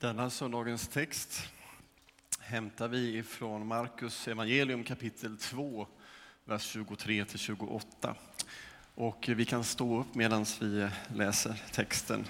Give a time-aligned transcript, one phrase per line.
[0.00, 1.42] Denna söndagens text
[2.40, 5.86] hämtar vi ifrån Markus evangelium kapitel 2,
[6.44, 7.82] vers 23-28.
[8.94, 12.24] Och vi kan stå upp medan vi läser texten.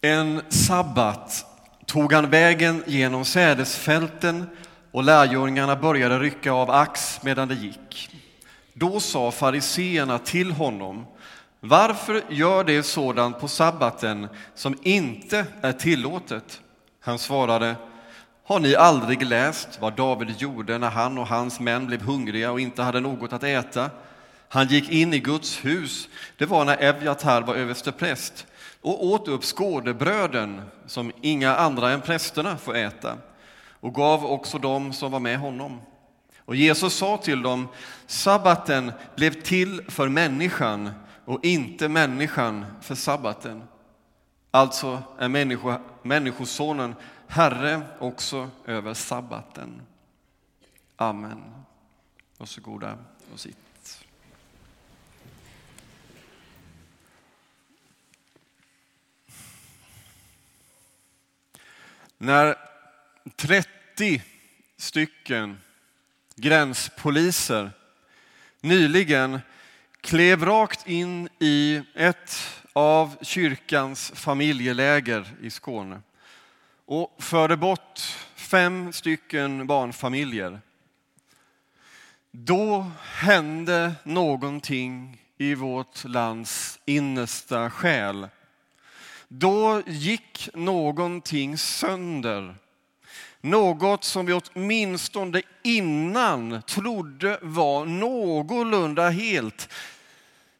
[0.00, 1.46] En sabbat
[1.86, 4.46] tog han vägen genom sädesfälten
[4.90, 8.16] och lärjungarna började rycka av ax medan det gick.
[8.78, 11.06] Då sa fariseerna till honom,
[11.60, 16.60] varför gör det sådant på sabbaten som inte är tillåtet?
[17.00, 17.76] Han svarade,
[18.44, 22.60] har ni aldrig läst vad David gjorde när han och hans män blev hungriga och
[22.60, 23.90] inte hade något att äta?
[24.48, 28.46] Han gick in i Guds hus, det var när Evjatar var överstepräst,
[28.80, 33.14] och åt upp skådebröden som inga andra än prästerna får äta,
[33.80, 35.80] och gav också dem som var med honom.
[36.46, 37.68] Och Jesus sa till dem,
[38.06, 40.90] sabbaten blev till för människan
[41.24, 43.62] och inte människan för sabbaten.
[44.50, 46.94] Alltså är människo, Människosonen
[47.28, 49.82] Herre också över sabbaten.
[50.96, 51.42] Amen.
[52.38, 52.98] Varsågoda
[53.32, 54.04] och sitt.
[62.18, 62.56] När
[63.36, 64.22] 30
[64.76, 65.58] stycken
[66.36, 67.70] gränspoliser
[68.60, 69.40] nyligen
[70.00, 76.00] klev rakt in i ett av kyrkans familjeläger i Skåne
[76.86, 78.00] och förde bort
[78.34, 80.60] fem stycken barnfamiljer.
[82.30, 88.28] Då hände någonting i vårt lands innersta själ.
[89.28, 92.54] Då gick någonting sönder
[93.46, 99.68] något som vi åtminstone innan trodde var någorlunda helt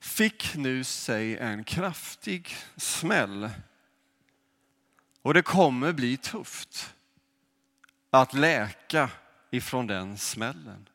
[0.00, 3.50] fick nu sig en kraftig smäll.
[5.22, 6.94] Och det kommer bli tufft
[8.10, 9.10] att läka
[9.50, 10.88] ifrån den smällen.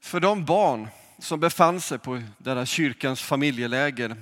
[0.00, 4.16] För de barn som befann sig på deras kyrkans familjeläger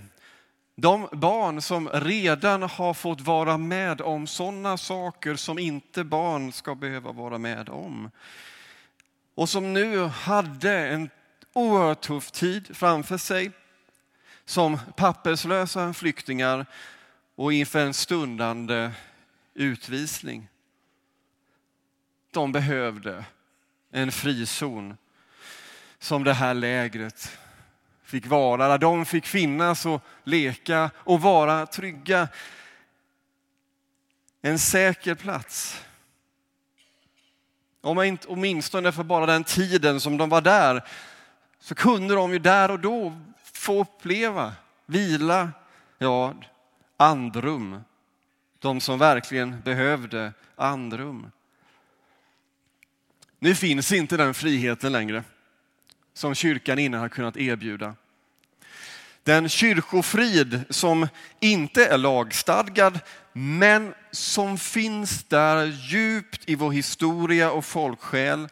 [0.83, 6.75] de barn som redan har fått vara med om sådana saker som inte barn ska
[6.75, 8.11] behöva vara med om.
[9.35, 11.11] Och som nu hade en
[11.53, 13.51] oerhört tuff tid framför sig
[14.45, 16.67] som papperslösa flyktingar
[17.35, 18.91] och inför en stundande
[19.55, 20.49] utvisning.
[22.31, 23.25] De behövde
[23.91, 24.97] en frizon
[25.99, 27.39] som det här lägret
[28.13, 32.29] fick vara, där de fick finnas och leka och vara trygga.
[34.43, 35.85] En säker plats.
[37.81, 40.83] Om inte, åtminstone för bara den tiden som de var där
[41.61, 43.13] så kunde de ju där och då
[43.53, 44.53] få uppleva
[44.87, 45.51] vila,
[45.99, 46.35] ja,
[46.97, 47.81] andrum.
[48.59, 51.31] De som verkligen behövde andrum.
[53.39, 55.25] Nu finns inte den friheten längre
[56.13, 57.95] som kyrkan innan har kunnat erbjuda.
[59.25, 61.09] Den kyrkofrid som
[61.41, 63.01] inte är lagstadgad
[63.33, 68.49] men som finns där djupt i vår historia och folksjäl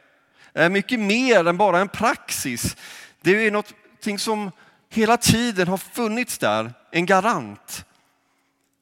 [0.53, 2.77] är mycket mer än bara en praxis.
[3.21, 3.75] Det är något
[4.19, 4.51] som
[4.89, 7.85] hela tiden har funnits där, en garant.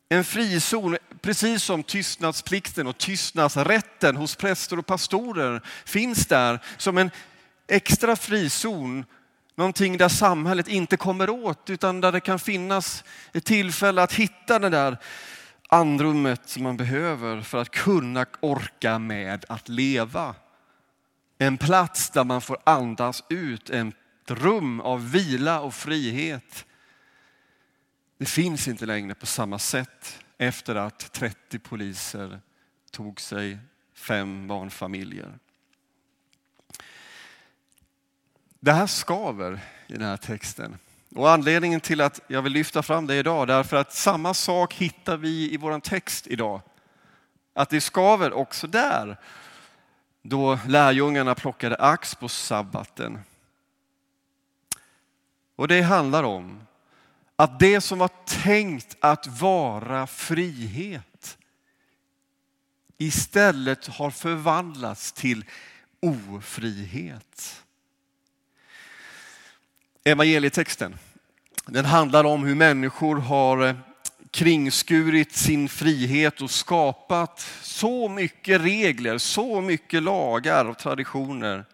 [0.09, 7.10] En frizon, precis som tystnadsplikten och tystnadsrätten hos präster och pastorer finns där som en
[7.69, 9.05] extra frizon
[9.59, 14.59] Någonting där samhället inte kommer åt utan där det kan finnas ett tillfälle att hitta
[14.59, 14.99] det där
[15.69, 20.35] andrummet som man behöver för att kunna orka med att leva.
[21.39, 23.95] En plats där man får andas ut, ett
[24.27, 26.67] rum av vila och frihet.
[28.19, 32.41] Det finns inte längre på samma sätt efter att 30 poliser
[32.91, 33.59] tog sig
[33.95, 35.39] fem barnfamiljer.
[38.61, 40.79] Det här skaver i den här texten.
[41.15, 45.17] Och anledningen till att jag vill lyfta fram det idag, därför att samma sak hittar
[45.17, 46.61] vi i vår text idag.
[47.55, 49.17] Att det skaver också där,
[50.23, 53.19] då lärjungarna plockade ax på sabbaten.
[55.56, 56.61] Och det handlar om
[57.37, 58.11] att det som var
[58.43, 61.38] tänkt att vara frihet
[62.99, 65.44] istället har förvandlats till
[66.00, 67.62] ofrihet
[70.10, 70.99] evangelietexten.
[71.66, 73.75] Den handlar om hur människor har eh,
[74.31, 81.64] kringskurit sin frihet och skapat så mycket regler, så mycket lagar och traditioner.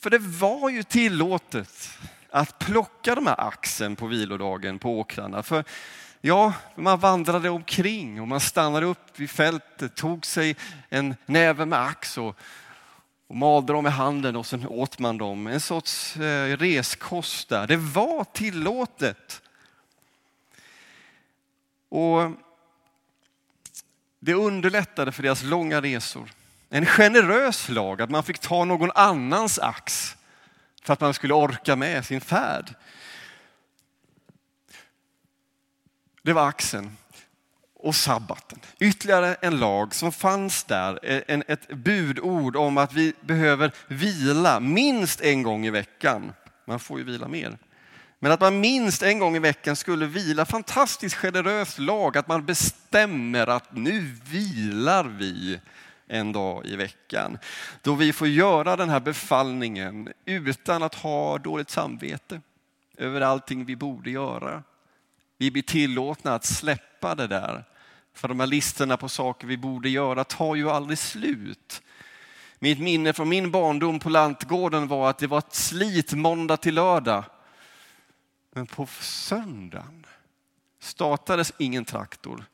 [0.00, 1.98] För det var ju tillåtet
[2.30, 5.42] att plocka de här axen på vilodagen på åkrarna.
[5.42, 5.64] För
[6.20, 10.56] ja, man vandrade omkring och man stannade upp vid fältet, tog sig
[10.88, 12.36] en näve med ax och,
[13.32, 15.46] och malde dem i handen och sen åt man dem.
[15.46, 17.66] En sorts eh, reskost där.
[17.66, 19.42] Det var tillåtet.
[21.88, 22.32] Och
[24.18, 26.32] det underlättade för deras långa resor.
[26.68, 30.16] En generös lag att man fick ta någon annans ax
[30.82, 32.74] för att man skulle orka med sin färd.
[36.22, 36.96] Det var axeln
[37.82, 38.58] och sabbaten.
[38.80, 44.60] Ytterligare en lag som fanns där, eh, en, ett budord om att vi behöver vila
[44.60, 46.32] minst en gång i veckan.
[46.64, 47.58] Man får ju vila mer.
[48.18, 52.44] Men att man minst en gång i veckan skulle vila, fantastiskt generös lag, att man
[52.44, 55.60] bestämmer att nu vilar vi
[56.06, 57.38] en dag i veckan.
[57.82, 62.40] Då vi får göra den här befallningen utan att ha dåligt samvete
[62.96, 64.62] över allting vi borde göra.
[65.38, 67.64] Vi blir tillåtna att släppa det där.
[68.12, 71.82] För de här listorna på saker vi borde göra tar ju aldrig slut.
[72.58, 76.74] Mitt minne från min barndom på lantgården var att det var ett slit måndag till
[76.74, 77.24] lördag.
[78.50, 80.06] Men på söndagen
[80.78, 82.44] startades ingen traktor.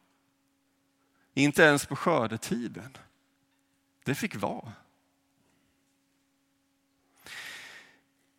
[1.34, 2.96] Inte ens på skördetiden.
[4.04, 4.72] Det fick vara.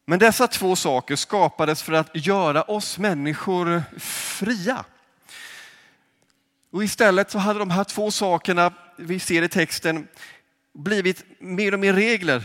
[0.05, 4.85] Men dessa två saker skapades för att göra oss människor fria.
[6.71, 10.07] Och istället så hade de här två sakerna vi ser i texten
[10.73, 12.43] blivit mer och mer regler.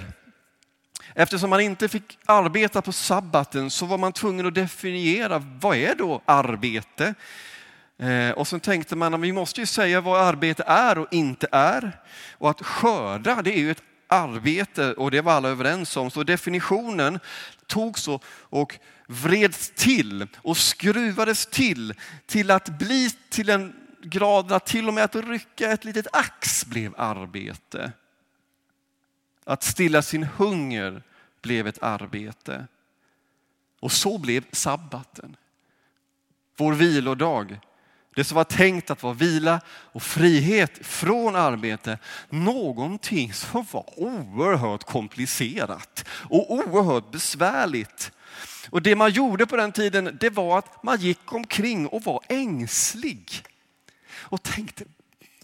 [1.14, 5.94] Eftersom man inte fick arbeta på sabbaten så var man tvungen att definiera vad är
[5.94, 7.14] då arbete?
[7.98, 11.46] Eh, och så tänkte man att vi måste ju säga vad arbete är och inte
[11.52, 12.00] är.
[12.32, 16.10] Och att skörda det är ju ett arbete och det var alla överens om.
[16.10, 17.20] Så definitionen
[17.66, 21.94] togs och vreds till och skruvades till
[22.26, 26.66] till att bli till en graden att till och med att rycka ett litet ax
[26.66, 27.92] blev arbete.
[29.44, 31.02] Att stilla sin hunger
[31.42, 32.66] blev ett arbete.
[33.80, 35.36] Och så blev sabbaten.
[36.56, 37.58] Vår vilodag
[38.14, 41.98] det som var tänkt att vara vila och frihet från arbete.
[42.28, 48.12] Någonting som var oerhört komplicerat och oerhört besvärligt.
[48.70, 52.20] Och det man gjorde på den tiden det var att man gick omkring och var
[52.28, 53.44] ängslig.
[54.24, 54.84] Och tänkte,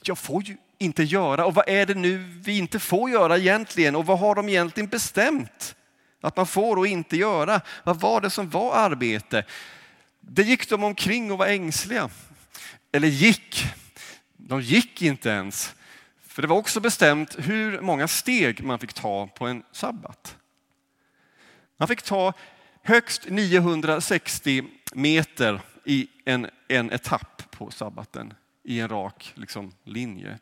[0.03, 3.97] jag får ju inte göra och vad är det nu vi inte får göra egentligen
[3.97, 5.75] och vad har de egentligen bestämt
[6.21, 7.61] att man får och inte göra?
[7.85, 9.45] Vad var det som var arbete?
[10.21, 12.11] Det gick de omkring och var ängsliga
[12.93, 13.65] eller gick.
[14.37, 15.75] De gick inte ens.
[16.27, 20.37] För det var också bestämt hur många steg man fick ta på en sabbat.
[21.77, 22.33] Man fick ta
[22.83, 30.39] högst 960 meter i en, en etapp på sabbaten i en rak liksom, linje.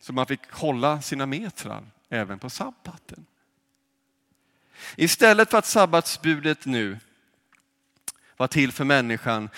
[0.00, 3.26] Så man fick hålla sina metrar även på sabbaten.
[4.96, 6.98] Istället för att sabbatsbudet nu
[8.36, 9.50] var till för människan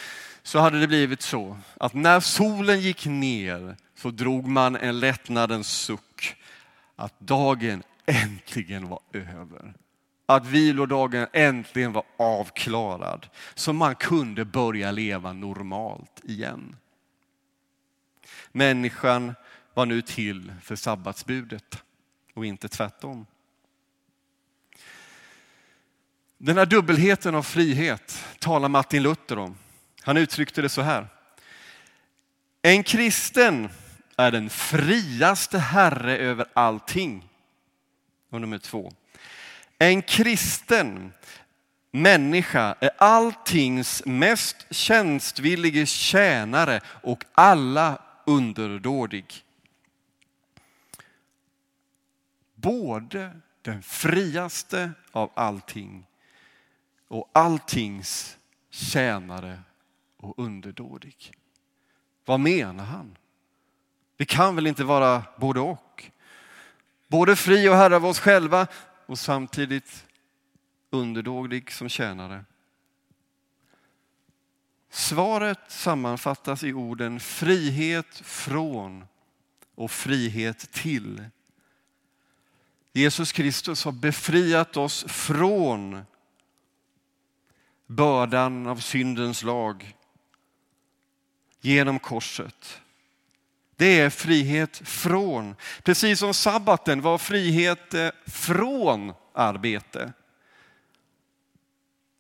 [0.43, 5.69] så hade det blivit så att när solen gick ner så drog man en lättnadens
[5.69, 6.37] suck
[6.97, 9.75] att dagen äntligen var över.
[10.27, 16.77] Att vilodagen äntligen var avklarad så man kunde börja leva normalt igen.
[18.57, 19.35] Människan
[19.75, 21.83] var nu till för sabbatsbudet
[22.35, 23.27] och inte tvärtom.
[26.39, 29.57] Den här dubbelheten av frihet talar Martin Luther om.
[30.03, 31.07] Han uttryckte det så här.
[32.63, 33.69] En kristen
[34.17, 37.29] är den friaste herre över allting.
[38.31, 38.93] Och nummer två.
[39.79, 41.13] En kristen
[41.91, 49.45] människa är alltings mest tjänstvillige tjänare och alla underdådig.
[52.55, 56.07] Både den friaste av allting
[57.09, 58.39] och alltings
[58.71, 59.63] tjänare
[60.17, 61.33] och underdådig.
[62.25, 63.17] Vad menar han?
[64.17, 66.11] Det kan väl inte vara både och?
[67.09, 68.67] Både fri och herre av oss själva
[69.07, 70.07] och samtidigt
[70.91, 72.45] underdådig som tjänare.
[74.97, 79.05] Svaret sammanfattas i orden frihet från
[79.75, 81.25] och frihet till.
[82.93, 86.05] Jesus Kristus har befriat oss från
[87.87, 89.95] bördan av syndens lag
[91.61, 92.81] genom korset.
[93.77, 95.57] Det är frihet från.
[95.83, 100.13] Precis som sabbaten var frihet eh, från arbete.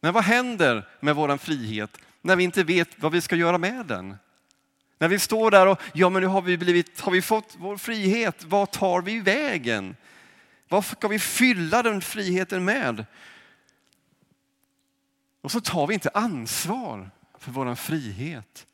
[0.00, 3.86] Men vad händer med vår frihet när vi inte vet vad vi ska göra med
[3.86, 4.16] den?
[4.98, 7.76] När vi står där och ja, men nu har vi, blivit, har vi fått vår
[7.76, 9.96] frihet, vad tar vi vägen?
[10.68, 13.06] Vad ska vi fylla den friheten med?
[15.40, 18.66] Och så tar vi inte ansvar för vår frihet.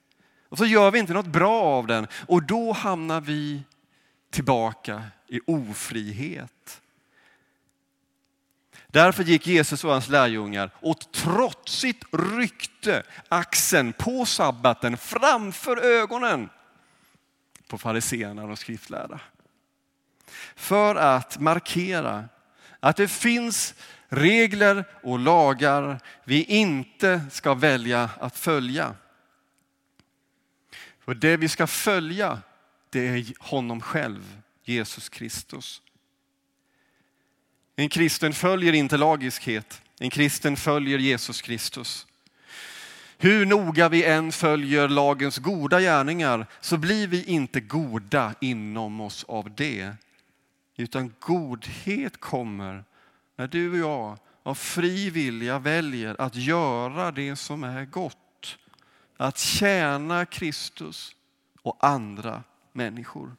[0.49, 3.63] Och så gör vi inte något bra av den och då hamnar vi
[4.31, 6.82] tillbaka i ofrihet.
[8.93, 16.51] Därför gick Jesus och hans lärjungar och trotsigt ryckte axeln på sabbaten framför ögonen
[17.69, 19.21] på fariseerna och skriftlärda.
[20.57, 22.29] För att markera
[22.81, 23.75] att det finns
[24.09, 28.95] regler och lagar vi inte ska välja att följa.
[31.05, 32.39] För det vi ska följa,
[32.91, 35.83] det är honom själv, Jesus Kristus.
[37.77, 39.83] En kristen följer inte lagiskhet.
[40.01, 42.07] En kristen följer Jesus Kristus.
[43.19, 49.25] Hur noga vi än följer lagens goda gärningar så blir vi inte goda inom oss
[49.25, 49.95] av det.
[50.77, 52.85] Utan godhet kommer
[53.37, 58.59] när du och jag av fri vilja väljer att göra det som är gott.
[59.17, 61.17] Att tjäna Kristus
[61.63, 63.37] och andra människor.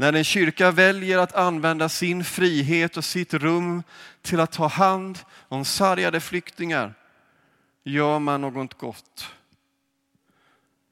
[0.00, 3.82] När en kyrka väljer att använda sin frihet och sitt rum
[4.22, 6.94] till att ta hand om sargade flyktingar
[7.84, 9.28] gör man något gott.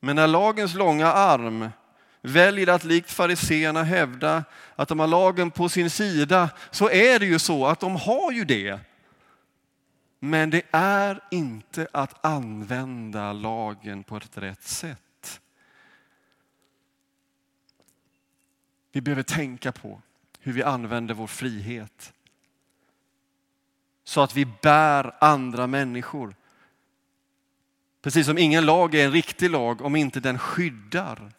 [0.00, 1.68] Men när lagens långa arm
[2.22, 4.44] väljer att likt fariseerna hävda
[4.76, 8.32] att de har lagen på sin sida så är det ju så att de har
[8.32, 8.80] ju det.
[10.18, 15.07] Men det är inte att använda lagen på ett rätt sätt.
[18.98, 20.02] Vi behöver tänka på
[20.40, 22.12] hur vi använder vår frihet.
[24.04, 26.34] Så att vi bär andra människor.
[28.02, 31.32] Precis som ingen lag är en riktig lag om inte den skyddar.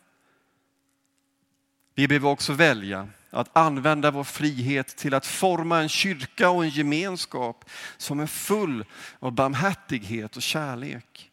[1.95, 6.69] Vi behöver också välja att använda vår frihet till att forma en kyrka och en
[6.69, 8.85] gemenskap som är full
[9.19, 11.31] av barmhärtighet och kärlek.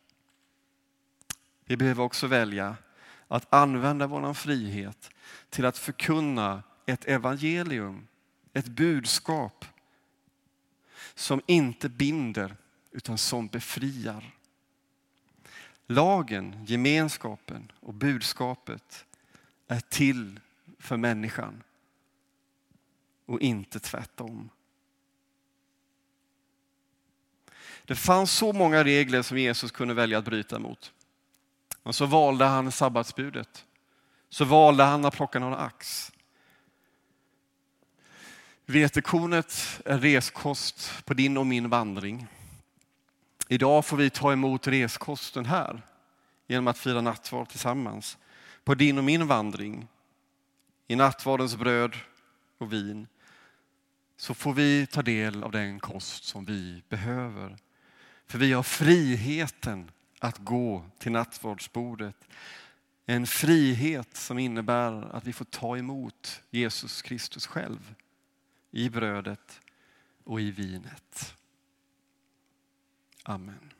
[1.64, 2.76] Vi behöver också välja
[3.28, 5.11] att använda vår frihet
[5.50, 8.06] till att förkunna ett evangelium,
[8.52, 9.64] ett budskap
[11.14, 12.56] som inte binder
[12.90, 14.35] utan som befriar.
[15.87, 19.04] Lagen, gemenskapen och budskapet
[19.68, 20.40] är till
[20.78, 21.62] för människan
[23.26, 24.50] och inte tvärtom.
[27.85, 30.92] Det fanns så många regler som Jesus kunde välja att bryta mot.
[31.87, 33.64] Men så valde han sabbatsbudet
[34.28, 36.12] så valde han att plocka någon ax.
[38.64, 42.26] Vetekornet är reskost på din och min vandring.
[43.49, 45.83] Idag får vi ta emot reskosten här
[46.47, 48.19] genom att fira nattvard tillsammans.
[48.64, 49.88] På din och min vandring,
[50.87, 51.97] i nattvardens bröd
[52.59, 53.07] och vin,
[54.16, 57.57] så får vi ta del av den kost som vi behöver.
[58.26, 62.28] För vi har friheten att gå till nattvardsbordet.
[63.06, 67.94] En frihet som innebär att vi får ta emot Jesus Kristus själv
[68.70, 69.61] i brödet
[70.25, 71.35] och i vinet.
[73.23, 73.75] Amen.